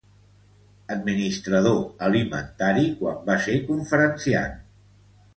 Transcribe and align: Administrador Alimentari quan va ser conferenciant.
Administrador 0.93 1.77
Alimentari 2.07 2.85
quan 3.01 3.19
va 3.27 3.35
ser 3.43 3.57
conferenciant. 3.69 4.57